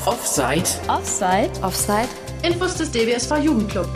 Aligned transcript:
auf 0.00 0.06
Offside. 0.06 0.64
Offside. 0.88 1.50
Offside. 1.62 2.08
Infos 2.42 2.76
des 2.76 2.90
DWSV 2.90 3.36
Jugendclub. 3.44 3.88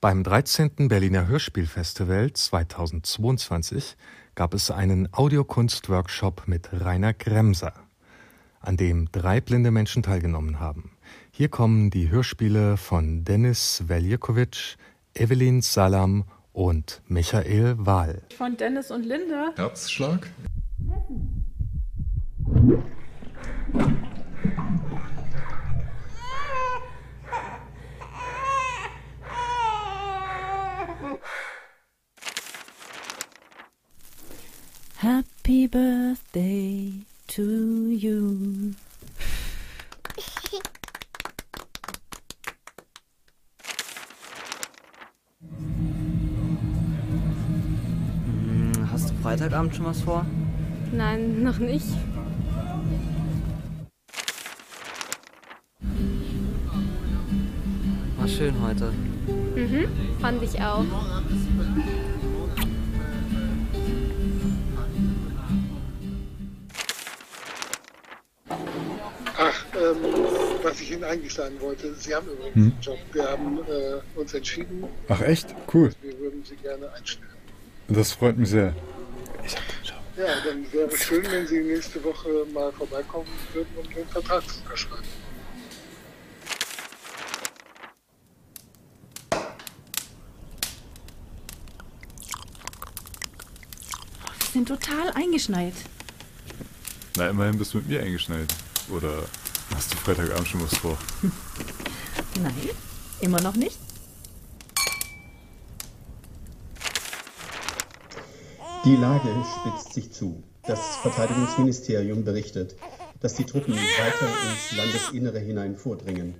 Beim 0.00 0.22
13. 0.24 0.88
Berliner 0.88 1.26
Hörspielfestival 1.26 2.32
2022 2.32 3.96
gab 4.34 4.54
es 4.54 4.70
einen 4.70 5.12
Audiokunst-Workshop 5.12 6.44
mit 6.46 6.70
Rainer 6.72 7.12
Kremser, 7.12 7.74
an 8.60 8.78
dem 8.78 9.12
drei 9.12 9.42
blinde 9.42 9.70
Menschen 9.70 10.02
teilgenommen 10.02 10.58
haben. 10.58 10.92
Hier 11.30 11.48
kommen 11.48 11.90
die 11.90 12.10
Hörspiele 12.10 12.78
von 12.78 13.24
Dennis 13.24 13.82
Veljakovic, 13.88 14.76
Evelyn 15.14 15.60
Salam 15.60 16.24
und 16.52 17.02
Michael 17.08 17.74
Wahl. 17.78 18.22
Von 18.36 18.56
Dennis 18.56 18.90
und 18.90 19.04
Linda. 19.04 19.52
Herzschlag. 19.56 20.30
Birthday 36.08 37.04
to 37.26 37.42
you. 37.90 38.72
Hm, 48.24 48.88
Hast 48.90 49.10
du 49.10 49.14
Freitagabend 49.22 49.74
schon 49.76 49.84
was 49.84 50.00
vor? 50.00 50.24
Nein, 50.92 51.42
noch 51.42 51.58
nicht. 51.58 51.86
War 58.16 58.28
schön 58.28 58.54
heute. 58.62 58.92
Mhm, 59.54 59.88
fand 60.20 60.42
ich 60.42 60.60
auch. 60.62 60.84
Ihnen 70.98 71.04
eigentlich 71.04 71.32
sagen 71.34 71.60
wollte, 71.60 71.94
Sie 71.94 72.12
haben 72.14 72.26
übrigens 72.26 72.54
Hm? 72.54 72.62
einen 72.72 72.80
Job. 72.80 72.98
Wir 73.12 73.22
haben 73.28 73.58
äh, 73.58 74.18
uns 74.18 74.34
entschieden, 74.34 74.84
Ach 75.08 75.20
echt? 75.20 75.54
Cool. 75.72 75.92
wir 76.02 76.18
würden 76.18 76.44
Sie 76.44 76.56
gerne 76.56 76.90
einstellen. 76.92 77.28
Das 77.88 78.12
freut 78.12 78.36
mich 78.36 78.50
sehr. 78.50 78.74
Ja, 80.16 80.26
dann 80.44 80.70
wäre 80.72 80.88
es 80.88 81.04
schön, 81.04 81.24
wenn 81.30 81.46
Sie 81.46 81.60
nächste 81.60 82.02
Woche 82.02 82.28
mal 82.52 82.72
vorbeikommen 82.72 83.28
würden, 83.54 83.68
um 83.76 83.88
den 83.94 84.06
Vertrag 84.08 84.42
zu 84.48 84.58
unterschreiben. 84.64 85.04
Wir 94.38 94.52
sind 94.52 94.68
total 94.68 95.10
eingeschneit. 95.14 95.74
Na, 97.16 97.28
immerhin 97.28 97.58
bist 97.58 97.74
du 97.74 97.78
mit 97.78 97.88
mir 97.88 98.02
eingeschnallt. 98.02 98.52
Oder 98.90 99.24
hast 99.74 99.92
du 99.92 99.96
Freitagabend 99.96 100.48
schon 100.48 100.62
was 100.62 100.76
vor? 100.76 100.98
Nein, 102.42 102.54
immer 103.20 103.40
noch 103.40 103.54
nicht. 103.54 103.78
Die 108.84 108.96
Lage 108.96 109.28
spitzt 109.60 109.92
sich 109.92 110.12
zu. 110.12 110.42
Das 110.64 110.96
Verteidigungsministerium 111.02 112.24
berichtet, 112.24 112.76
dass 113.20 113.34
die 113.34 113.44
Truppen 113.44 113.74
weiter 113.74 114.28
ins 114.50 114.76
Landesinnere 114.76 115.38
hinein 115.40 115.76
vordringen. 115.76 116.34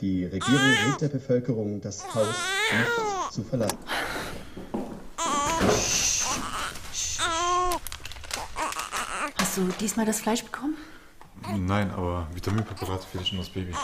Die 0.00 0.24
Regierung 0.24 0.70
rät 0.86 1.00
der 1.00 1.08
Bevölkerung, 1.08 1.80
das 1.80 2.14
Haus 2.14 2.26
nicht 2.26 3.32
zu 3.32 3.44
verlassen. 3.44 3.78
Hast 9.38 9.56
du 9.56 9.68
diesmal 9.80 10.06
das 10.06 10.20
Fleisch 10.20 10.42
bekommen? 10.42 10.76
Nein, 11.50 11.90
aber 11.90 12.26
Vitaminpräparate 12.32 13.06
dich 13.18 13.32
und 13.32 13.38
das 13.38 13.50
Baby. 13.50 13.74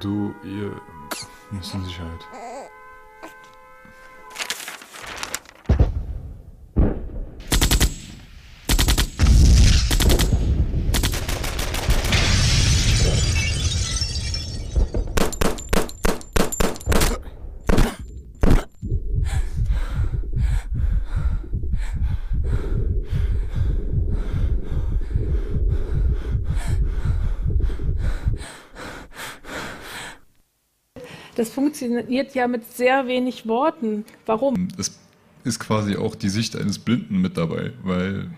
Du, 0.00 0.34
ihr 0.42 0.80
müsst 1.50 1.74
in 1.74 1.84
Sicherheit. 1.84 2.26
Das 31.34 31.50
funktioniert 31.50 32.34
ja 32.34 32.46
mit 32.46 32.70
sehr 32.72 33.06
wenig 33.06 33.46
Worten. 33.46 34.04
Warum? 34.26 34.68
Es 34.78 34.98
ist 35.44 35.58
quasi 35.58 35.96
auch 35.96 36.14
die 36.14 36.28
Sicht 36.28 36.56
eines 36.56 36.78
Blinden 36.78 37.20
mit 37.20 37.36
dabei, 37.36 37.72
weil 37.82 38.30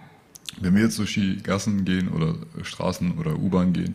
wenn 0.60 0.75
wir 0.77 0.82
jetzt 0.82 0.99
durch 0.99 1.15
die 1.15 1.43
Gassen 1.43 1.84
gehen 1.84 2.09
oder 2.09 2.37
Straßen 2.62 3.19
oder 3.19 3.37
U-Bahn 3.37 3.72
gehen, 3.72 3.94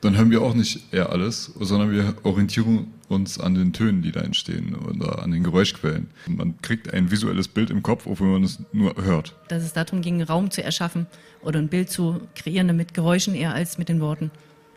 dann 0.00 0.16
hören 0.16 0.30
wir 0.30 0.42
auch 0.42 0.54
nicht 0.54 0.92
eher 0.92 1.10
alles, 1.10 1.52
sondern 1.60 1.92
wir 1.92 2.14
orientieren 2.24 2.92
uns 3.08 3.38
an 3.38 3.54
den 3.54 3.72
Tönen, 3.72 4.02
die 4.02 4.12
da 4.12 4.20
entstehen 4.20 4.74
oder 4.74 5.22
an 5.22 5.30
den 5.30 5.44
Geräuschquellen. 5.44 6.08
Man 6.26 6.60
kriegt 6.62 6.92
ein 6.92 7.10
visuelles 7.10 7.48
Bild 7.48 7.70
im 7.70 7.82
Kopf, 7.82 8.06
wenn 8.06 8.32
man 8.32 8.44
es 8.44 8.58
nur 8.72 8.94
hört. 8.96 9.36
Dass 9.48 9.62
es 9.62 9.72
darum 9.72 10.00
ging, 10.00 10.22
Raum 10.22 10.50
zu 10.50 10.62
erschaffen 10.62 11.06
oder 11.42 11.58
ein 11.58 11.68
Bild 11.68 11.90
zu 11.90 12.20
kreieren 12.34 12.74
mit 12.76 12.94
Geräuschen 12.94 13.34
eher 13.34 13.54
als 13.54 13.78
mit 13.78 13.88
den 13.88 14.00
Worten. 14.00 14.30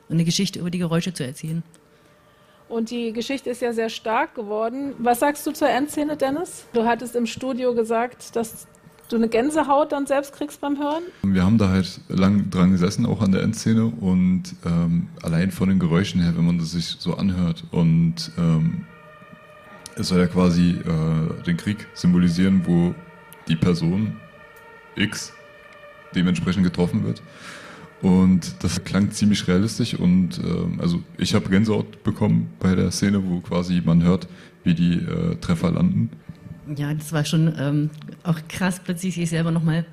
Und 0.09 0.15
eine 0.15 0.25
Geschichte 0.25 0.59
über 0.59 0.69
die 0.69 0.79
Geräusche 0.79 1.13
zu 1.13 1.25
erzählen. 1.25 1.63
Und 2.73 2.89
die 2.89 3.13
Geschichte 3.13 3.51
ist 3.51 3.61
ja 3.61 3.71
sehr 3.71 3.89
stark 3.89 4.33
geworden. 4.33 4.95
Was 4.97 5.19
sagst 5.19 5.45
du 5.45 5.51
zur 5.51 5.69
Endszene, 5.69 6.17
Dennis? 6.17 6.65
Du 6.73 6.85
hattest 6.85 7.15
im 7.15 7.27
Studio 7.27 7.75
gesagt, 7.75 8.35
dass 8.35 8.65
du 9.09 9.15
eine 9.15 9.29
Gänsehaut 9.29 9.91
dann 9.91 10.07
selbst 10.07 10.33
kriegst 10.33 10.59
beim 10.59 10.79
Hören. 10.79 11.03
Wir 11.21 11.43
haben 11.43 11.59
da 11.59 11.69
halt 11.69 12.01
lang 12.07 12.49
dran 12.49 12.71
gesessen, 12.71 13.05
auch 13.05 13.21
an 13.21 13.31
der 13.31 13.43
Endszene 13.43 13.85
und 13.85 14.55
ähm, 14.65 15.09
allein 15.21 15.51
von 15.51 15.69
den 15.69 15.77
Geräuschen 15.77 16.19
her, 16.19 16.33
wenn 16.35 16.47
man 16.47 16.57
das 16.57 16.71
sich 16.71 16.95
so 16.97 17.13
anhört 17.13 17.63
und 17.69 18.31
ähm, 18.39 18.87
es 19.95 20.07
soll 20.07 20.21
ja 20.21 20.25
quasi 20.25 20.71
äh, 20.71 21.43
den 21.43 21.57
Krieg 21.57 21.85
symbolisieren, 21.93 22.63
wo 22.65 22.95
die 23.47 23.55
Person 23.55 24.15
X 24.95 25.31
dementsprechend 26.15 26.63
getroffen 26.63 27.05
wird. 27.05 27.21
Und 28.03 28.61
das 28.61 28.83
klang 28.83 29.11
ziemlich 29.11 29.47
realistisch 29.47 29.93
und 29.93 30.37
ähm, 30.43 30.77
also 30.81 31.01
ich 31.17 31.33
habe 31.33 31.49
Gänsehaut 31.49 32.03
bekommen 32.03 32.51
bei 32.59 32.75
der 32.75 32.91
Szene, 32.91 33.23
wo 33.25 33.39
quasi 33.39 33.81
man 33.83 34.03
hört, 34.03 34.27
wie 34.65 34.73
die 34.73 34.95
äh, 34.95 35.35
Treffer 35.37 35.71
landen. 35.71 36.09
Ja, 36.75 36.93
das 36.93 37.13
war 37.13 37.23
schon 37.23 37.55
ähm, 37.57 37.89
auch 38.23 38.39
krass, 38.49 38.81
plötzlich 38.83 39.15
sich 39.15 39.29
selber 39.29 39.51
nochmal 39.51 39.85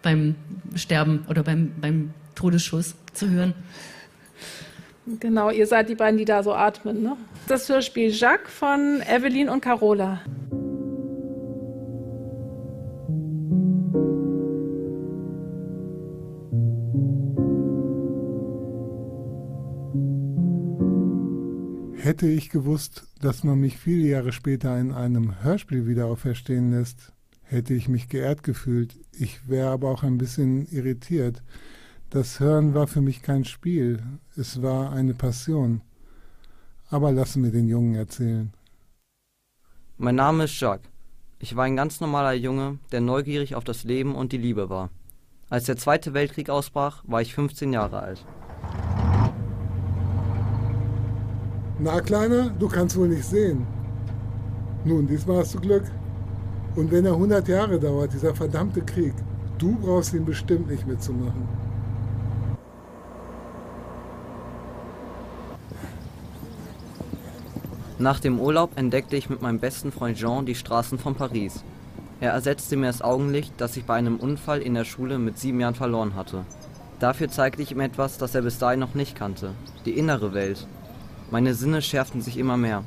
beim 0.00 0.36
Sterben 0.76 1.24
oder 1.28 1.42
beim, 1.42 1.72
beim 1.80 2.10
Todesschuss 2.36 2.94
zu 3.12 3.28
hören. 3.28 3.54
Genau, 5.18 5.50
ihr 5.50 5.66
seid 5.66 5.88
die 5.88 5.96
beiden, 5.96 6.18
die 6.18 6.24
da 6.24 6.44
so 6.44 6.54
atmen. 6.54 7.02
Ne? 7.02 7.16
Das 7.48 7.68
Hörspiel 7.68 8.10
Jacques 8.10 8.48
von 8.48 9.02
Evelyn 9.08 9.48
und 9.48 9.60
Carola. 9.60 10.20
Hätte 22.24 22.32
ich 22.32 22.48
gewusst, 22.48 23.06
dass 23.20 23.44
man 23.44 23.60
mich 23.60 23.76
viele 23.76 24.08
Jahre 24.08 24.32
später 24.32 24.78
in 24.78 24.92
einem 24.92 25.42
Hörspiel 25.42 25.86
wieder 25.86 26.06
auferstehen 26.06 26.70
lässt, 26.70 27.12
hätte 27.42 27.74
ich 27.74 27.86
mich 27.86 28.08
geehrt 28.08 28.42
gefühlt. 28.42 28.96
Ich 29.12 29.46
wäre 29.46 29.68
aber 29.68 29.90
auch 29.90 30.02
ein 30.02 30.16
bisschen 30.16 30.66
irritiert. 30.72 31.42
Das 32.08 32.40
Hören 32.40 32.72
war 32.72 32.86
für 32.86 33.02
mich 33.02 33.20
kein 33.20 33.44
Spiel, 33.44 34.02
es 34.38 34.62
war 34.62 34.94
eine 34.94 35.12
Passion. 35.12 35.82
Aber 36.88 37.12
lassen 37.12 37.44
wir 37.44 37.50
den 37.50 37.68
Jungen 37.68 37.94
erzählen. 37.94 38.54
Mein 39.98 40.14
Name 40.14 40.44
ist 40.44 40.58
Jacques. 40.58 40.88
Ich 41.40 41.54
war 41.56 41.64
ein 41.64 41.76
ganz 41.76 42.00
normaler 42.00 42.32
Junge, 42.32 42.78
der 42.90 43.02
neugierig 43.02 43.54
auf 43.54 43.64
das 43.64 43.84
Leben 43.84 44.14
und 44.14 44.32
die 44.32 44.38
Liebe 44.38 44.70
war. 44.70 44.88
Als 45.50 45.64
der 45.64 45.76
Zweite 45.76 46.14
Weltkrieg 46.14 46.48
ausbrach, 46.48 47.04
war 47.06 47.20
ich 47.20 47.34
15 47.34 47.74
Jahre 47.74 47.98
alt. 47.98 48.24
Na, 51.84 52.00
Kleiner, 52.00 52.48
du 52.48 52.66
kannst 52.66 52.96
wohl 52.96 53.08
nicht 53.08 53.26
sehen. 53.26 53.66
Nun, 54.86 55.06
diesmal 55.06 55.40
hast 55.40 55.54
du 55.54 55.60
Glück. 55.60 55.84
Und 56.76 56.90
wenn 56.90 57.04
er 57.04 57.12
100 57.12 57.46
Jahre 57.46 57.78
dauert, 57.78 58.14
dieser 58.14 58.34
verdammte 58.34 58.80
Krieg, 58.80 59.12
du 59.58 59.76
brauchst 59.76 60.14
ihn 60.14 60.24
bestimmt 60.24 60.70
nicht 60.70 60.86
mitzumachen. 60.86 61.46
Nach 67.98 68.18
dem 68.18 68.40
Urlaub 68.40 68.70
entdeckte 68.76 69.16
ich 69.16 69.28
mit 69.28 69.42
meinem 69.42 69.58
besten 69.58 69.92
Freund 69.92 70.16
Jean 70.16 70.46
die 70.46 70.54
Straßen 70.54 70.98
von 70.98 71.14
Paris. 71.14 71.64
Er 72.18 72.32
ersetzte 72.32 72.78
mir 72.78 72.86
das 72.86 73.02
Augenlicht, 73.02 73.52
das 73.58 73.76
ich 73.76 73.84
bei 73.84 73.96
einem 73.96 74.16
Unfall 74.16 74.62
in 74.62 74.72
der 74.72 74.86
Schule 74.86 75.18
mit 75.18 75.38
sieben 75.38 75.60
Jahren 75.60 75.74
verloren 75.74 76.14
hatte. 76.14 76.46
Dafür 76.98 77.28
zeigte 77.28 77.60
ich 77.60 77.72
ihm 77.72 77.80
etwas, 77.80 78.16
das 78.16 78.34
er 78.34 78.40
bis 78.40 78.58
dahin 78.58 78.80
noch 78.80 78.94
nicht 78.94 79.16
kannte, 79.16 79.50
die 79.84 79.98
innere 79.98 80.32
Welt. 80.32 80.66
Meine 81.34 81.54
Sinne 81.54 81.82
schärften 81.82 82.22
sich 82.22 82.38
immer 82.38 82.56
mehr. 82.56 82.84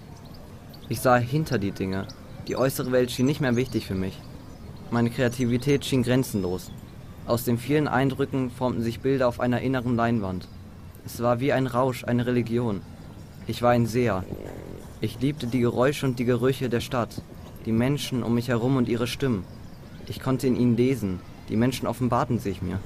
Ich 0.88 1.02
sah 1.02 1.18
hinter 1.18 1.58
die 1.58 1.74
Dinge. 1.74 2.08
Die 2.48 2.56
äußere 2.56 2.94
Welt 2.94 3.12
schien 3.12 3.26
nicht 3.26 3.42
mehr 3.42 3.58
wichtig 3.58 3.86
für 3.86 3.94
mich. 3.94 4.18
Meine 4.90 5.10
Kreativität 5.10 5.84
schien 5.84 6.02
grenzenlos. 6.02 6.72
Aus 7.26 7.44
den 7.44 7.58
vielen 7.58 7.90
Eindrücken 7.90 8.50
formten 8.50 8.84
sich 8.84 9.02
Bilder 9.02 9.28
auf 9.28 9.42
einer 9.42 9.60
inneren 9.60 9.98
Leinwand. 9.98 10.48
Es 11.06 11.22
war 11.22 11.42
wie 11.42 11.52
ein 11.52 11.68
Rausch, 11.68 12.06
eine 12.06 12.26
Religion. 12.26 12.84
Ich 13.48 13.62
war 13.62 13.72
ein 13.72 13.86
Seher. 13.86 14.24
Ich 15.02 15.20
liebte 15.20 15.48
die 15.48 15.60
Geräusche 15.60 16.06
und 16.06 16.18
die 16.18 16.24
Gerüche 16.24 16.70
der 16.70 16.80
Stadt, 16.80 17.22
die 17.66 17.74
Menschen 17.74 18.24
um 18.24 18.34
mich 18.34 18.48
herum 18.48 18.78
und 18.78 18.88
ihre 18.88 19.08
Stimmen. 19.08 19.44
Ich 20.08 20.22
konnte 20.22 20.48
in 20.48 20.56
ihnen 20.56 20.78
lesen, 20.78 21.20
die 21.50 21.58
Menschen 21.58 21.86
offenbarten 21.86 22.40
sich 22.40 22.62
mir. 22.62 22.80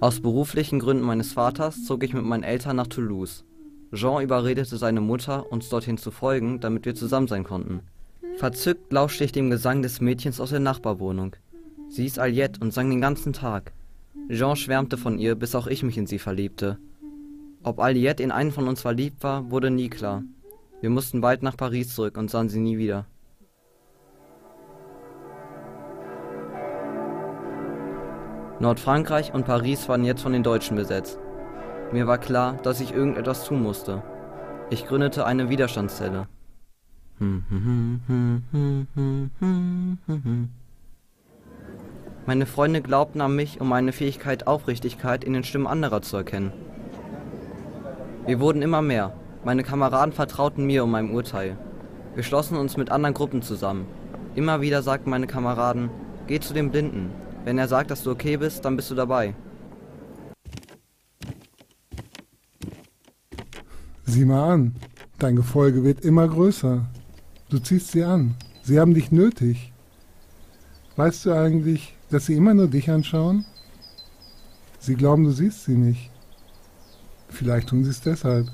Aus 0.00 0.20
beruflichen 0.20 0.78
Gründen 0.78 1.04
meines 1.04 1.32
Vaters 1.32 1.84
zog 1.84 2.04
ich 2.04 2.14
mit 2.14 2.22
meinen 2.22 2.44
Eltern 2.44 2.76
nach 2.76 2.86
Toulouse. 2.86 3.44
Jean 3.92 4.22
überredete 4.22 4.76
seine 4.76 5.00
Mutter, 5.00 5.50
uns 5.50 5.68
dorthin 5.70 5.98
zu 5.98 6.12
folgen, 6.12 6.60
damit 6.60 6.84
wir 6.84 6.94
zusammen 6.94 7.26
sein 7.26 7.42
konnten. 7.42 7.80
Verzückt 8.36 8.92
lauschte 8.92 9.24
ich 9.24 9.32
dem 9.32 9.50
Gesang 9.50 9.82
des 9.82 10.00
Mädchens 10.00 10.40
aus 10.40 10.50
der 10.50 10.60
Nachbarwohnung. 10.60 11.34
Sie 11.88 12.02
hieß 12.02 12.20
Aliette 12.20 12.60
und 12.60 12.72
sang 12.72 12.90
den 12.90 13.00
ganzen 13.00 13.32
Tag. 13.32 13.72
Jean 14.30 14.54
schwärmte 14.54 14.98
von 14.98 15.18
ihr, 15.18 15.34
bis 15.34 15.56
auch 15.56 15.66
ich 15.66 15.82
mich 15.82 15.98
in 15.98 16.06
sie 16.06 16.20
verliebte. 16.20 16.78
Ob 17.64 17.80
Aliette 17.80 18.22
in 18.22 18.30
einen 18.30 18.52
von 18.52 18.68
uns 18.68 18.82
verliebt 18.82 19.24
war, 19.24 19.50
wurde 19.50 19.72
nie 19.72 19.88
klar. 19.88 20.22
Wir 20.80 20.90
mussten 20.90 21.20
bald 21.20 21.42
nach 21.42 21.56
Paris 21.56 21.92
zurück 21.92 22.16
und 22.16 22.30
sahen 22.30 22.48
sie 22.48 22.60
nie 22.60 22.78
wieder. 22.78 23.06
Nordfrankreich 28.60 29.32
und 29.32 29.46
Paris 29.46 29.88
waren 29.88 30.04
jetzt 30.04 30.22
von 30.22 30.32
den 30.32 30.42
Deutschen 30.42 30.76
besetzt. 30.76 31.18
Mir 31.92 32.06
war 32.06 32.18
klar, 32.18 32.58
dass 32.64 32.80
ich 32.80 32.92
irgendetwas 32.92 33.44
tun 33.44 33.62
musste. 33.62 34.02
Ich 34.70 34.86
gründete 34.86 35.24
eine 35.24 35.48
Widerstandszelle. 35.48 36.26
Meine 42.26 42.46
Freunde 42.46 42.82
glaubten 42.82 43.20
an 43.20 43.36
mich, 43.36 43.60
um 43.60 43.68
meine 43.68 43.92
Fähigkeit, 43.92 44.46
Aufrichtigkeit 44.46 45.24
in 45.24 45.32
den 45.32 45.44
Stimmen 45.44 45.66
anderer 45.66 46.02
zu 46.02 46.16
erkennen. 46.16 46.52
Wir 48.26 48.40
wurden 48.40 48.60
immer 48.60 48.82
mehr. 48.82 49.12
Meine 49.44 49.62
Kameraden 49.62 50.12
vertrauten 50.12 50.66
mir 50.66 50.84
um 50.84 50.90
mein 50.90 51.10
Urteil. 51.12 51.56
Wir 52.14 52.24
schlossen 52.24 52.58
uns 52.58 52.76
mit 52.76 52.90
anderen 52.90 53.14
Gruppen 53.14 53.40
zusammen. 53.40 53.86
Immer 54.34 54.60
wieder 54.60 54.82
sagten 54.82 55.10
meine 55.10 55.28
Kameraden, 55.28 55.90
geh 56.26 56.40
zu 56.40 56.52
dem 56.52 56.70
Blinden. 56.70 57.10
Wenn 57.48 57.56
er 57.56 57.66
sagt, 57.66 57.90
dass 57.90 58.02
du 58.02 58.10
okay 58.10 58.36
bist, 58.36 58.62
dann 58.66 58.76
bist 58.76 58.90
du 58.90 58.94
dabei. 58.94 59.34
Sieh 64.04 64.26
mal 64.26 64.52
an, 64.52 64.76
dein 65.18 65.34
Gefolge 65.34 65.82
wird 65.82 66.04
immer 66.04 66.28
größer. 66.28 66.84
Du 67.48 67.58
ziehst 67.58 67.92
sie 67.92 68.04
an. 68.04 68.34
Sie 68.62 68.78
haben 68.78 68.92
dich 68.92 69.12
nötig. 69.12 69.72
Weißt 70.96 71.24
du 71.24 71.32
eigentlich, 71.32 71.96
dass 72.10 72.26
sie 72.26 72.34
immer 72.34 72.52
nur 72.52 72.68
dich 72.68 72.90
anschauen? 72.90 73.46
Sie 74.78 74.94
glauben, 74.94 75.24
du 75.24 75.30
siehst 75.30 75.64
sie 75.64 75.76
nicht. 75.76 76.10
Vielleicht 77.30 77.70
tun 77.70 77.82
sie 77.82 77.92
es 77.92 78.02
deshalb. 78.02 78.48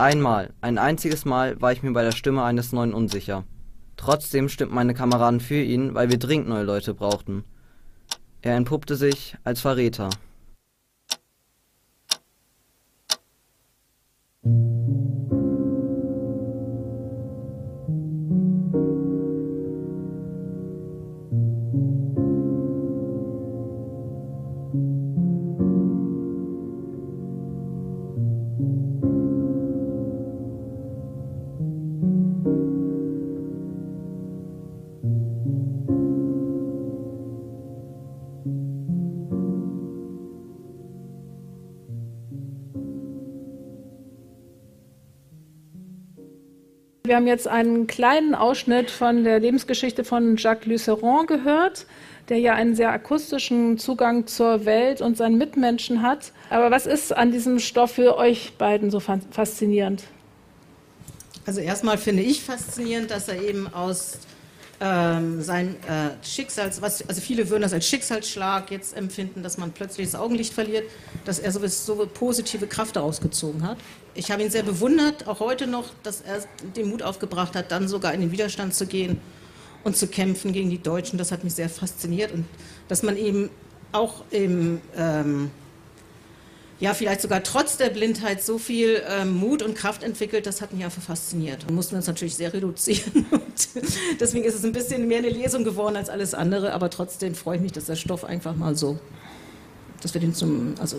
Einmal, 0.00 0.54
ein 0.62 0.78
einziges 0.78 1.26
Mal 1.26 1.60
war 1.60 1.72
ich 1.72 1.82
mir 1.82 1.92
bei 1.92 2.02
der 2.02 2.12
Stimme 2.12 2.42
eines 2.42 2.72
Neuen 2.72 2.94
unsicher. 2.94 3.44
Trotzdem 3.98 4.48
stimmten 4.48 4.74
meine 4.74 4.94
Kameraden 4.94 5.40
für 5.40 5.60
ihn, 5.60 5.92
weil 5.92 6.08
wir 6.08 6.18
dringend 6.18 6.48
neue 6.48 6.62
Leute 6.62 6.94
brauchten. 6.94 7.44
Er 8.40 8.56
entpuppte 8.56 8.96
sich 8.96 9.36
als 9.44 9.60
Verräter. 9.60 10.08
Wir 47.10 47.16
haben 47.16 47.26
jetzt 47.26 47.48
einen 47.48 47.88
kleinen 47.88 48.36
Ausschnitt 48.36 48.88
von 48.88 49.24
der 49.24 49.40
Lebensgeschichte 49.40 50.04
von 50.04 50.36
Jacques 50.36 50.66
Luceron 50.66 51.26
gehört, 51.26 51.86
der 52.28 52.38
ja 52.38 52.54
einen 52.54 52.76
sehr 52.76 52.92
akustischen 52.92 53.78
Zugang 53.78 54.28
zur 54.28 54.64
Welt 54.64 55.00
und 55.00 55.16
seinen 55.16 55.36
Mitmenschen 55.36 56.02
hat. 56.02 56.30
Aber 56.50 56.70
was 56.70 56.86
ist 56.86 57.12
an 57.12 57.32
diesem 57.32 57.58
Stoff 57.58 57.90
für 57.90 58.16
euch 58.16 58.52
beiden 58.58 58.92
so 58.92 59.00
faszinierend? 59.00 60.04
Also 61.46 61.60
erstmal 61.60 61.98
finde 61.98 62.22
ich 62.22 62.44
faszinierend, 62.44 63.10
dass 63.10 63.26
er 63.26 63.42
eben 63.42 63.66
aus 63.74 64.18
ähm, 64.80 65.42
sein 65.42 65.76
äh, 65.86 66.24
Schicksals, 66.26 66.80
was, 66.80 67.06
also 67.06 67.20
viele 67.20 67.50
würden 67.50 67.62
das 67.62 67.74
als 67.74 67.86
Schicksalsschlag 67.86 68.70
jetzt 68.70 68.96
empfinden, 68.96 69.42
dass 69.42 69.58
man 69.58 69.72
plötzlich 69.72 70.10
das 70.10 70.18
Augenlicht 70.18 70.54
verliert, 70.54 70.84
dass 71.26 71.38
er 71.38 71.52
so, 71.52 71.66
so 71.66 72.06
positive 72.06 72.66
Kraft 72.66 72.96
daraus 72.96 73.20
gezogen 73.20 73.62
hat. 73.62 73.76
Ich 74.14 74.30
habe 74.30 74.42
ihn 74.42 74.50
sehr 74.50 74.62
bewundert, 74.62 75.28
auch 75.28 75.40
heute 75.40 75.66
noch, 75.66 75.86
dass 76.02 76.22
er 76.22 76.40
den 76.76 76.88
Mut 76.88 77.02
aufgebracht 77.02 77.54
hat, 77.54 77.70
dann 77.70 77.88
sogar 77.88 78.14
in 78.14 78.22
den 78.22 78.32
Widerstand 78.32 78.74
zu 78.74 78.86
gehen 78.86 79.20
und 79.84 79.96
zu 79.96 80.06
kämpfen 80.06 80.52
gegen 80.52 80.70
die 80.70 80.82
Deutschen. 80.82 81.18
Das 81.18 81.30
hat 81.30 81.44
mich 81.44 81.54
sehr 81.54 81.68
fasziniert 81.68 82.32
und 82.32 82.46
dass 82.88 83.02
man 83.02 83.16
eben 83.16 83.50
auch 83.92 84.24
im 84.30 84.80
ähm, 84.96 85.50
ja, 86.80 86.94
vielleicht 86.94 87.20
sogar 87.20 87.42
trotz 87.42 87.76
der 87.76 87.90
Blindheit 87.90 88.42
so 88.42 88.58
viel 88.58 89.02
ähm, 89.06 89.36
Mut 89.36 89.62
und 89.62 89.74
Kraft 89.74 90.02
entwickelt, 90.02 90.46
das 90.46 90.62
hat 90.62 90.72
mich 90.72 90.82
einfach 90.82 91.02
fasziniert. 91.02 91.64
Da 91.68 91.72
mussten 91.72 91.94
uns 91.94 92.06
natürlich 92.06 92.34
sehr 92.34 92.52
reduzieren. 92.52 93.26
Und 93.30 93.68
deswegen 94.18 94.44
ist 94.44 94.54
es 94.54 94.64
ein 94.64 94.72
bisschen 94.72 95.06
mehr 95.06 95.18
eine 95.18 95.28
Lesung 95.28 95.62
geworden 95.62 95.96
als 95.96 96.08
alles 96.08 96.32
andere, 96.32 96.72
aber 96.72 96.88
trotzdem 96.88 97.34
freue 97.34 97.56
ich 97.56 97.62
mich, 97.62 97.72
dass 97.72 97.84
der 97.84 97.96
Stoff 97.96 98.24
einfach 98.24 98.56
mal 98.56 98.74
so, 98.74 98.98
dass 100.00 100.14
wir 100.14 100.22
den 100.22 100.34
zum, 100.34 100.74
also 100.80 100.96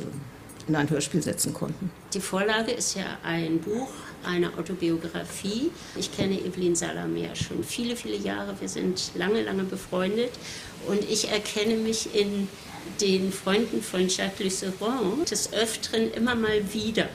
in 0.68 0.76
ein 0.76 0.88
Hörspiel 0.88 1.24
setzen 1.24 1.54
konnten. 1.54 1.90
Die 2.14 2.20
Vorlage 2.20 2.72
ist 2.72 2.96
ja 2.96 3.18
ein 3.24 3.60
Buch, 3.60 3.90
eine 4.24 4.56
Autobiografie. 4.58 5.72
Ich 5.96 6.16
kenne 6.16 6.40
Evelyn 6.40 6.76
Salamer 6.76 7.36
schon 7.36 7.64
viele, 7.64 7.96
viele 7.96 8.18
Jahre. 8.18 8.54
Wir 8.60 8.70
sind 8.70 9.12
lange, 9.16 9.42
lange 9.42 9.64
befreundet 9.64 10.32
und 10.88 11.04
ich 11.10 11.32
erkenne 11.32 11.76
mich 11.76 12.14
in 12.14 12.48
den 13.00 13.32
Freunden 13.32 13.82
von 13.82 14.08
Jacques 14.08 14.40
Luceron 14.40 15.26
des 15.26 15.54
Öfteren 15.54 16.12
immer 16.12 16.36
mal 16.36 16.74
wieder, 16.74 17.10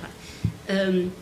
ähm, 0.69 1.13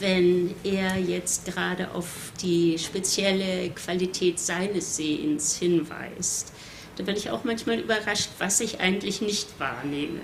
wenn 0.00 0.54
er 0.64 0.96
jetzt 0.98 1.44
gerade 1.44 1.90
auf 1.92 2.32
die 2.42 2.78
spezielle 2.78 3.70
Qualität 3.70 4.38
seines 4.38 4.96
Sehens 4.96 5.56
hinweist. 5.56 6.52
Da 6.96 7.04
bin 7.04 7.16
ich 7.16 7.30
auch 7.30 7.44
manchmal 7.44 7.78
überrascht, 7.78 8.30
was 8.38 8.60
ich 8.60 8.80
eigentlich 8.80 9.20
nicht 9.20 9.58
wahrnehme. 9.60 10.20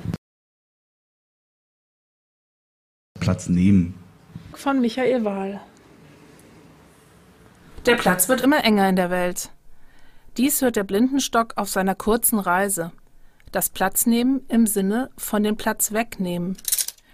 Platz 3.21 3.49
nehmen. 3.49 3.95
Von 4.53 4.81
Michael 4.81 5.25
Wahl. 5.25 5.61
Der 7.87 7.97
Platz 7.97 8.29
wird 8.29 8.41
immer 8.41 8.65
enger 8.65 8.89
in 8.89 8.97
der 8.97 9.11
Welt. 9.11 9.51
Dies 10.37 10.63
hört 10.63 10.77
der 10.77 10.85
Blindenstock 10.85 11.53
auf 11.57 11.69
seiner 11.69 11.95
kurzen 11.95 12.39
Reise. 12.39 12.93
Das 13.55 13.71
Platznehmen 13.71 14.41
im 14.49 14.67
Sinne 14.67 15.11
von 15.17 15.45
den 15.45 15.57
Platz 15.57 15.93
wegnehmen. 15.93 16.57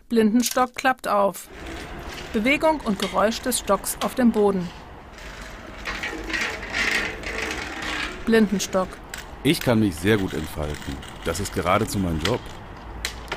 Blindenstock 0.08 0.74
klappt 0.74 1.06
auf. 1.06 1.48
Bewegung 2.32 2.80
und 2.80 2.98
Geräusch 2.98 3.42
des 3.42 3.58
Stocks 3.58 3.98
auf 4.02 4.14
dem 4.14 4.32
Boden. 4.32 4.66
Blindenstock. 8.24 8.88
Ich 9.42 9.60
kann 9.60 9.80
mich 9.80 9.94
sehr 9.96 10.16
gut 10.16 10.32
entfalten. 10.32 10.96
Das 11.26 11.40
ist 11.40 11.52
geradezu 11.52 11.98
mein 11.98 12.18
Job. 12.20 12.40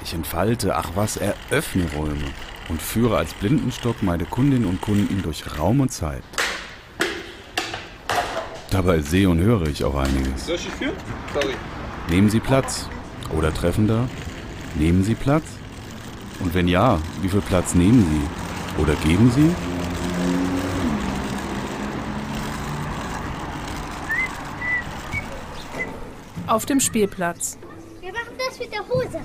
Ich 0.02 0.14
entfalte, 0.14 0.74
ach 0.74 0.92
was, 0.96 1.18
eröffne 1.18 1.92
Räume 1.98 2.32
und 2.70 2.82
führe 2.82 3.18
als 3.18 3.34
Blindenstock 3.34 4.02
meine 4.02 4.24
Kundinnen 4.24 4.64
und 4.64 4.80
Kunden 4.80 5.22
durch 5.22 5.60
Raum 5.60 5.82
und 5.82 5.92
Zeit. 5.92 6.24
Dabei 8.72 9.02
sehe 9.02 9.28
und 9.28 9.42
höre 9.42 9.68
ich 9.68 9.84
auch 9.84 9.96
einiges. 9.96 10.46
Soll 10.46 10.56
ich 10.56 10.70
führen? 10.70 10.96
Sorry. 11.34 11.54
Nehmen 12.10 12.30
Sie 12.30 12.40
Platz. 12.40 12.88
Oder 13.32 13.54
treffender, 13.54 14.08
nehmen 14.76 15.04
Sie 15.04 15.16
Platz? 15.16 15.44
Und 16.40 16.54
wenn 16.54 16.68
ja, 16.68 17.00
wie 17.22 17.30
viel 17.30 17.42
Platz 17.42 17.74
nehmen 17.74 18.06
Sie? 18.10 18.82
Oder 18.82 18.96
geben 18.96 19.32
Sie? 19.32 19.54
Auf 26.48 26.66
dem 26.66 26.80
Spielplatz. 26.80 27.58
Wir 28.02 28.12
machen 28.12 28.34
das 28.38 28.60
mit 28.60 28.72
der 28.72 28.88
Hose. 28.88 29.22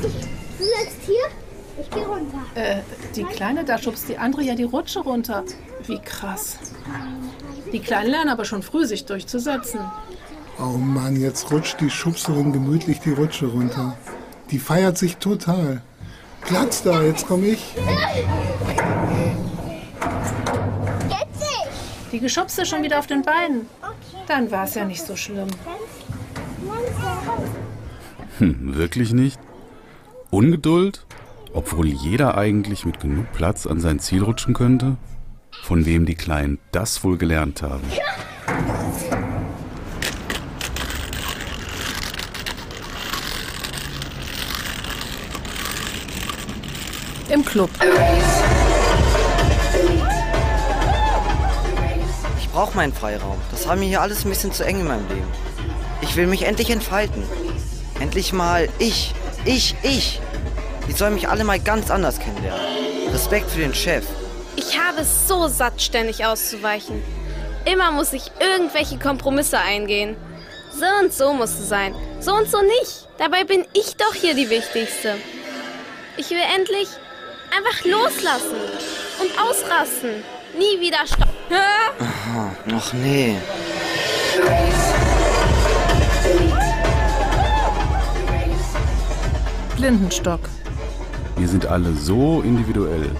Du 0.00 0.64
sitzt 0.64 1.06
hier, 1.06 1.24
ich 1.80 1.90
gehe 1.90 2.04
runter. 2.06 2.38
Äh, 2.54 2.80
die 3.14 3.24
Kleine, 3.24 3.64
da 3.64 3.78
schubst 3.78 4.08
die 4.08 4.18
andere 4.18 4.42
ja 4.42 4.54
die 4.54 4.64
Rutsche 4.64 5.00
runter. 5.00 5.44
Wie 5.86 5.98
krass. 6.00 6.58
Die 7.72 7.80
Kleinen 7.80 8.10
lernen 8.10 8.30
aber 8.30 8.44
schon 8.44 8.62
früh, 8.62 8.86
sich 8.86 9.04
durchzusetzen. 9.04 9.80
Oh 10.58 10.78
Mann, 10.78 11.20
jetzt 11.20 11.50
rutscht 11.50 11.80
die 11.80 11.90
Schubserin 11.90 12.52
gemütlich 12.52 13.00
die 13.00 13.12
Rutsche 13.12 13.46
runter. 13.46 13.96
Die 14.50 14.58
feiert 14.58 14.96
sich 14.96 15.16
total. 15.16 15.82
Platz 16.42 16.82
da, 16.82 17.02
jetzt 17.02 17.26
komme 17.26 17.46
ich. 17.46 17.74
Die 22.12 22.20
geschubste 22.20 22.64
schon 22.64 22.82
wieder 22.82 22.98
auf 23.00 23.06
den 23.06 23.22
Beinen. 23.22 23.66
Dann 24.28 24.50
war 24.50 24.64
es 24.64 24.74
ja 24.74 24.84
nicht 24.84 25.04
so 25.04 25.16
schlimm. 25.16 25.48
Hm, 28.38 28.76
wirklich 28.76 29.12
nicht? 29.12 29.40
Ungeduld? 30.30 31.04
Obwohl 31.52 31.86
jeder 31.86 32.36
eigentlich 32.36 32.84
mit 32.84 33.00
genug 33.00 33.32
Platz 33.32 33.66
an 33.66 33.80
sein 33.80 33.98
Ziel 33.98 34.22
rutschen 34.22 34.54
könnte? 34.54 34.96
Von 35.62 35.86
wem 35.86 36.04
die 36.04 36.16
Kleinen 36.16 36.58
das 36.72 37.04
wohl 37.04 37.16
gelernt 37.16 37.62
haben? 37.62 37.84
Im 47.28 47.44
Club. 47.44 47.70
Ich 52.38 52.48
brauche 52.50 52.76
meinen 52.76 52.92
Freiraum. 52.92 53.40
Das 53.50 53.66
war 53.66 53.76
mir 53.76 53.86
hier 53.86 54.00
alles 54.02 54.24
ein 54.24 54.28
bisschen 54.28 54.52
zu 54.52 54.64
eng 54.64 54.80
in 54.80 54.86
meinem 54.86 55.08
Leben. 55.08 55.26
Ich 56.02 56.16
will 56.16 56.26
mich 56.26 56.42
endlich 56.42 56.70
entfalten. 56.70 57.22
Endlich 58.00 58.32
mal 58.32 58.68
ich, 58.78 59.14
ich, 59.44 59.74
ich. 59.82 60.20
Die 60.86 60.92
sollen 60.92 61.14
mich 61.14 61.28
alle 61.28 61.44
mal 61.44 61.58
ganz 61.58 61.90
anders 61.90 62.18
kennenlernen. 62.18 62.60
Respekt 63.12 63.50
für 63.50 63.60
den 63.60 63.74
Chef. 63.74 64.04
Ich 64.56 64.78
habe 64.78 65.00
es 65.00 65.26
so 65.26 65.48
satt, 65.48 65.80
ständig 65.80 66.24
auszuweichen. 66.24 67.02
Immer 67.64 67.90
muss 67.92 68.12
ich 68.12 68.30
irgendwelche 68.38 68.98
Kompromisse 68.98 69.58
eingehen. 69.58 70.16
So 70.78 70.86
und 71.02 71.12
so 71.12 71.32
muss 71.32 71.50
es 71.50 71.68
sein, 71.68 71.94
so 72.20 72.34
und 72.34 72.50
so 72.50 72.60
nicht. 72.60 73.08
Dabei 73.16 73.44
bin 73.44 73.64
ich 73.72 73.96
doch 73.96 74.12
hier 74.12 74.34
die 74.34 74.50
Wichtigste. 74.50 75.16
Ich 76.16 76.30
will 76.30 76.42
endlich 76.56 76.88
einfach 77.56 77.84
loslassen 77.84 78.56
und 79.20 79.30
ausrasten. 79.38 80.22
Nie 80.56 80.80
wieder 80.80 81.06
stoppen. 81.06 81.32
Aha, 82.00 82.56
ach 82.72 82.92
nee. 82.92 83.36
Blindenstock. 89.76 90.40
Wir 91.36 91.48
sind 91.48 91.66
alle 91.66 91.92
so 91.94 92.42
individuell, 92.42 93.10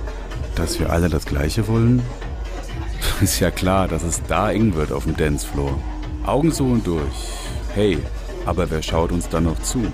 dass 0.55 0.79
wir 0.79 0.91
alle 0.91 1.09
das 1.09 1.27
Gleiche 1.27 1.67
wollen. 1.69 2.03
Ist 3.21 3.41
ja 3.41 3.51
klar, 3.51 3.89
dass 3.89 4.03
es 4.03 4.23
da 4.29 4.51
eng 4.51 4.75
wird 4.75 4.93
auf 4.93 5.05
dem 5.05 5.17
Dancefloor. 5.17 5.79
Augen 6.25 6.53
zu 6.53 6.65
und 6.65 6.87
durch. 6.87 7.29
Hey, 7.75 7.99
aber 8.47 8.71
wer 8.71 8.83
schaut 8.83 9.13
uns 9.13 9.29
dann 9.29 9.45
noch 9.45 9.61
zu? 9.63 9.85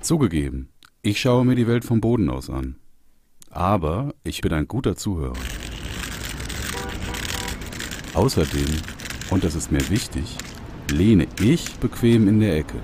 Zugegeben, 0.00 0.70
ich 1.02 1.20
schaue 1.20 1.44
mir 1.44 1.54
die 1.54 1.66
Welt 1.66 1.84
vom 1.84 2.00
Boden 2.00 2.30
aus 2.30 2.50
an. 2.50 2.76
Aber 3.50 4.14
ich 4.24 4.40
bin 4.40 4.52
ein 4.52 4.68
guter 4.68 4.96
Zuhörer. 4.96 5.36
Außerdem, 8.14 8.66
und 9.30 9.44
das 9.44 9.54
ist 9.54 9.70
mir 9.72 9.88
wichtig, 9.90 10.36
lehne 10.90 11.26
ich 11.40 11.74
bequem 11.76 12.28
in 12.28 12.40
der 12.40 12.56
Ecke. 12.56 12.78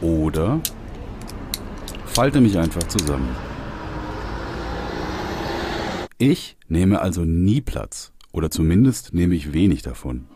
Oder 0.00 0.60
falte 2.06 2.40
mich 2.40 2.58
einfach 2.58 2.84
zusammen. 2.84 3.34
Ich 6.18 6.56
nehme 6.68 7.00
also 7.00 7.24
nie 7.24 7.60
Platz, 7.60 8.12
oder 8.32 8.50
zumindest 8.50 9.14
nehme 9.14 9.34
ich 9.34 9.52
wenig 9.52 9.82
davon. 9.82 10.26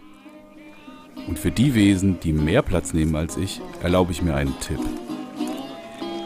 Und 1.27 1.39
für 1.39 1.51
die 1.51 1.75
Wesen, 1.75 2.21
die 2.21 2.33
mehr 2.33 2.63
Platz 2.63 2.93
nehmen 2.93 3.15
als 3.17 3.37
ich, 3.37 3.61
erlaube 3.83 4.13
ich 4.13 4.23
mir 4.23 4.35
einen 4.35 4.59
Tipp. 4.61 4.81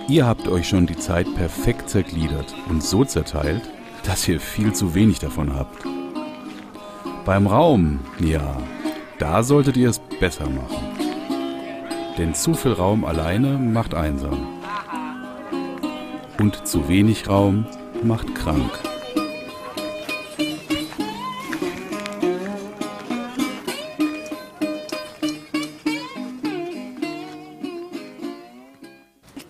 Ihr 0.08 0.24
habt 0.24 0.46
euch 0.46 0.68
schon 0.68 0.86
die 0.86 0.96
Zeit 0.96 1.26
perfekt 1.34 1.90
zergliedert 1.90 2.54
und 2.68 2.82
so 2.82 3.04
zerteilt, 3.04 3.62
dass 4.04 4.28
ihr 4.28 4.38
viel 4.38 4.72
zu 4.72 4.94
wenig 4.94 5.18
davon 5.18 5.52
habt. 5.54 5.84
Beim 7.24 7.48
Raum, 7.48 7.98
ja, 8.20 8.56
da 9.18 9.42
solltet 9.42 9.76
ihr 9.76 9.90
es 9.90 9.98
besser 10.20 10.48
machen. 10.48 10.96
Denn 12.18 12.34
zu 12.34 12.54
viel 12.54 12.72
Raum 12.72 13.04
alleine 13.04 13.58
macht 13.58 13.94
einsam. 13.94 14.46
Und 16.38 16.68
zu 16.68 16.88
wenig 16.88 17.28
Raum 17.28 17.66
macht 18.04 18.32
krank. 18.36 18.85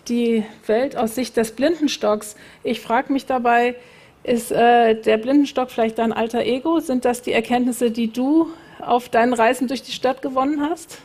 Die 0.07 0.43
Welt 0.65 0.95
aus 0.95 1.15
Sicht 1.15 1.37
des 1.37 1.51
Blindenstocks. 1.51 2.35
Ich 2.63 2.79
frage 2.79 3.11
mich 3.11 3.25
dabei, 3.25 3.75
ist 4.23 4.51
äh, 4.51 5.01
der 5.01 5.17
Blindenstock 5.17 5.71
vielleicht 5.71 5.97
dein 5.97 6.13
alter 6.13 6.45
Ego? 6.45 6.79
Sind 6.79 7.05
das 7.05 7.21
die 7.21 7.31
Erkenntnisse, 7.31 7.91
die 7.91 8.11
du 8.11 8.47
auf 8.79 9.09
deinen 9.09 9.33
Reisen 9.33 9.67
durch 9.67 9.83
die 9.83 9.91
Stadt 9.91 10.21
gewonnen 10.21 10.61
hast? 10.61 10.99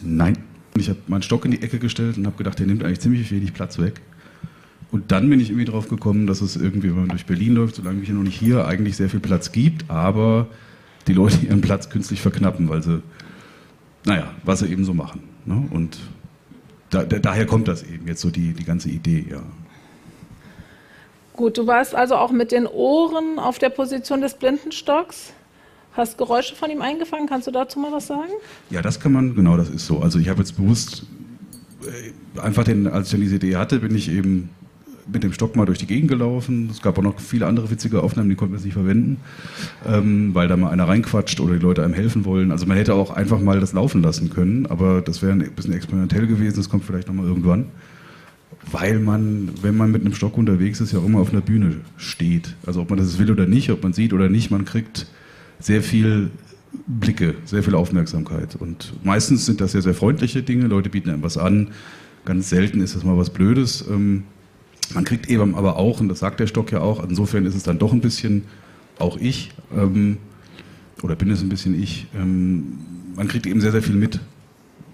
Nein. 0.00 0.38
Ich 0.76 0.88
habe 0.88 0.98
meinen 1.08 1.22
Stock 1.22 1.44
in 1.44 1.50
die 1.50 1.62
Ecke 1.62 1.78
gestellt 1.78 2.16
und 2.16 2.26
habe 2.26 2.36
gedacht, 2.36 2.58
der 2.58 2.66
nimmt 2.66 2.84
eigentlich 2.84 3.00
ziemlich 3.00 3.30
wenig 3.30 3.52
Platz 3.52 3.78
weg. 3.78 4.00
Und 4.92 5.12
dann 5.12 5.28
bin 5.28 5.40
ich 5.40 5.50
irgendwie 5.50 5.66
drauf 5.66 5.88
gekommen, 5.88 6.26
dass 6.26 6.40
es 6.40 6.56
irgendwie, 6.56 6.90
wenn 6.90 7.00
man 7.00 7.08
durch 7.08 7.26
Berlin 7.26 7.54
läuft, 7.54 7.76
solange 7.76 8.02
ich 8.02 8.08
noch 8.08 8.22
nicht 8.22 8.38
hier, 8.38 8.66
eigentlich 8.66 8.96
sehr 8.96 9.08
viel 9.08 9.20
Platz 9.20 9.52
gibt, 9.52 9.88
aber 9.90 10.48
die 11.06 11.12
Leute 11.12 11.44
ihren 11.46 11.60
Platz 11.60 11.90
künstlich 11.90 12.20
verknappen, 12.20 12.68
weil 12.68 12.82
sie, 12.82 13.02
naja, 14.04 14.32
was 14.44 14.60
sie 14.60 14.66
eben 14.66 14.84
so 14.84 14.94
machen. 14.94 15.22
Ne? 15.44 15.68
Und 15.70 15.98
da, 16.90 17.04
da, 17.04 17.18
daher 17.18 17.46
kommt 17.46 17.68
das 17.68 17.82
eben 17.82 18.06
jetzt 18.06 18.20
so 18.20 18.30
die, 18.30 18.52
die 18.52 18.64
ganze 18.64 18.88
Idee, 18.88 19.24
ja. 19.30 19.42
Gut, 21.34 21.56
du 21.56 21.66
warst 21.66 21.94
also 21.94 22.16
auch 22.16 22.32
mit 22.32 22.52
den 22.52 22.66
Ohren 22.66 23.38
auf 23.38 23.58
der 23.58 23.70
Position 23.70 24.20
des 24.20 24.34
Blindenstocks. 24.34 25.32
Hast 25.92 26.18
Geräusche 26.18 26.54
von 26.54 26.70
ihm 26.70 26.82
eingefangen? 26.82 27.26
Kannst 27.28 27.46
du 27.46 27.50
dazu 27.50 27.78
mal 27.78 27.90
was 27.92 28.06
sagen? 28.06 28.30
Ja, 28.68 28.82
das 28.82 29.00
kann 29.00 29.12
man, 29.12 29.34
genau, 29.34 29.56
das 29.56 29.70
ist 29.70 29.86
so. 29.86 30.00
Also 30.00 30.18
ich 30.18 30.28
habe 30.28 30.40
jetzt 30.40 30.56
bewusst, 30.56 31.06
äh, 31.82 32.40
einfach 32.40 32.64
den, 32.64 32.86
als 32.86 33.06
ich 33.06 33.12
dann 33.12 33.20
diese 33.22 33.36
Idee 33.36 33.56
hatte, 33.56 33.78
bin 33.80 33.94
ich 33.94 34.10
eben 34.10 34.50
mit 35.12 35.22
dem 35.22 35.32
Stock 35.32 35.56
mal 35.56 35.66
durch 35.66 35.78
die 35.78 35.86
Gegend 35.86 36.08
gelaufen. 36.08 36.68
Es 36.70 36.82
gab 36.82 36.98
auch 36.98 37.02
noch 37.02 37.18
viele 37.20 37.46
andere 37.46 37.70
witzige 37.70 38.02
Aufnahmen, 38.02 38.28
die 38.28 38.36
konnten 38.36 38.52
wir 38.52 38.58
jetzt 38.58 38.64
nicht 38.64 38.74
verwenden, 38.74 39.18
ähm, 39.86 40.34
weil 40.34 40.48
da 40.48 40.56
mal 40.56 40.70
einer 40.70 40.88
reinquatscht 40.88 41.40
oder 41.40 41.54
die 41.54 41.60
Leute 41.60 41.82
einem 41.84 41.94
helfen 41.94 42.24
wollen. 42.24 42.50
Also 42.50 42.66
man 42.66 42.76
hätte 42.76 42.94
auch 42.94 43.10
einfach 43.10 43.40
mal 43.40 43.60
das 43.60 43.72
laufen 43.72 44.02
lassen 44.02 44.30
können, 44.30 44.66
aber 44.66 45.00
das 45.00 45.22
wäre 45.22 45.32
ein 45.32 45.50
bisschen 45.54 45.74
experimentell 45.74 46.26
gewesen, 46.26 46.56
das 46.56 46.68
kommt 46.68 46.84
vielleicht 46.84 47.08
nochmal 47.08 47.26
irgendwann. 47.26 47.66
Weil 48.70 48.98
man, 48.98 49.50
wenn 49.62 49.76
man 49.76 49.90
mit 49.90 50.02
einem 50.02 50.14
Stock 50.14 50.36
unterwegs 50.36 50.80
ist, 50.80 50.92
ja 50.92 50.98
auch 50.98 51.06
immer 51.06 51.20
auf 51.20 51.32
einer 51.32 51.40
Bühne 51.40 51.76
steht. 51.96 52.56
Also 52.66 52.82
ob 52.82 52.90
man 52.90 52.98
das 52.98 53.18
will 53.18 53.30
oder 53.30 53.46
nicht, 53.46 53.70
ob 53.70 53.82
man 53.82 53.92
sieht 53.92 54.12
oder 54.12 54.28
nicht, 54.28 54.50
man 54.50 54.64
kriegt 54.64 55.06
sehr 55.58 55.82
viel 55.82 56.30
Blicke, 56.86 57.34
sehr 57.44 57.62
viel 57.62 57.74
Aufmerksamkeit. 57.74 58.56
Und 58.56 58.92
meistens 59.02 59.46
sind 59.46 59.60
das 59.60 59.72
ja 59.72 59.80
sehr 59.80 59.94
freundliche 59.94 60.42
Dinge, 60.42 60.66
Leute 60.66 60.90
bieten 60.90 61.10
einem 61.10 61.22
was 61.22 61.36
an. 61.36 61.68
Ganz 62.24 62.50
selten 62.50 62.80
ist 62.80 62.94
das 62.94 63.04
mal 63.04 63.16
was 63.16 63.30
Blödes. 63.30 63.84
Ähm, 63.88 64.24
man 64.94 65.04
kriegt 65.04 65.28
eben 65.28 65.54
aber 65.54 65.76
auch, 65.76 66.00
und 66.00 66.08
das 66.08 66.20
sagt 66.20 66.40
der 66.40 66.46
Stock 66.46 66.72
ja 66.72 66.80
auch, 66.80 67.02
insofern 67.02 67.46
ist 67.46 67.54
es 67.54 67.62
dann 67.62 67.78
doch 67.78 67.92
ein 67.92 68.00
bisschen 68.00 68.44
auch 68.98 69.16
ich, 69.16 69.50
ähm, 69.76 70.18
oder 71.02 71.16
bin 71.16 71.30
es 71.30 71.42
ein 71.42 71.48
bisschen 71.48 71.80
ich, 71.80 72.06
ähm, 72.14 72.78
man 73.16 73.28
kriegt 73.28 73.46
eben 73.46 73.60
sehr, 73.60 73.72
sehr 73.72 73.82
viel 73.82 73.96
mit, 73.96 74.20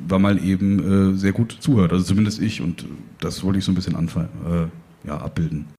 weil 0.06 0.18
man 0.18 0.42
eben 0.42 1.14
äh, 1.14 1.16
sehr 1.16 1.32
gut 1.32 1.56
zuhört, 1.60 1.92
also 1.92 2.04
zumindest 2.04 2.40
ich, 2.40 2.60
und 2.60 2.86
das 3.20 3.42
wollte 3.42 3.58
ich 3.58 3.64
so 3.64 3.72
ein 3.72 3.74
bisschen 3.74 3.96
anfallen, 3.96 4.28
äh, 4.46 5.08
ja, 5.08 5.18
abbilden. 5.18 5.75